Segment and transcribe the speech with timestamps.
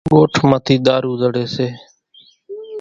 [0.13, 1.67] ڳوٺ مان ٿِي ۮارُو زڙِي ۿڳيَ سي۔